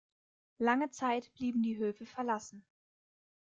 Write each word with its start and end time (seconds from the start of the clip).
Lange 0.57 0.89
Zeit 0.89 1.31
blieben 1.35 1.61
die 1.61 1.77
Höfe 1.77 2.07
verlassen. 2.07 2.65